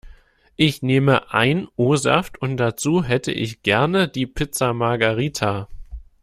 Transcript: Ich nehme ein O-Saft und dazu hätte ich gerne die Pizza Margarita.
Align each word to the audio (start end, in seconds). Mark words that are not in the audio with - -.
Ich 0.55 0.81
nehme 0.81 1.31
ein 1.31 1.67
O-Saft 1.75 2.41
und 2.41 2.57
dazu 2.57 3.03
hätte 3.03 3.31
ich 3.31 3.61
gerne 3.61 4.07
die 4.07 4.25
Pizza 4.25 4.73
Margarita. 4.73 5.67